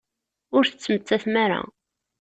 Ur 0.55 0.63
tettmettatem 0.65 1.35
ara! 1.43 1.61